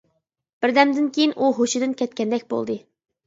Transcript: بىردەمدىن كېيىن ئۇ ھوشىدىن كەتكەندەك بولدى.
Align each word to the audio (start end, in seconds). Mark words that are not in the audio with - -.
بىردەمدىن 0.63 1.09
كېيىن 1.17 1.35
ئۇ 1.43 1.51
ھوشىدىن 1.59 1.93
كەتكەندەك 2.01 2.47
بولدى. 2.55 2.79